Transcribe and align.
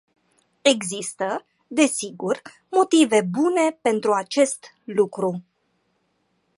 Există, 0.61 1.45
desigur, 1.67 2.41
motive 2.69 3.21
bune 3.21 3.79
pentru 3.81 4.11
acest 4.11 4.65
lucru. 4.83 5.43